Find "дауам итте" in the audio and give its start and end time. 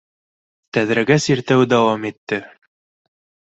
1.75-2.43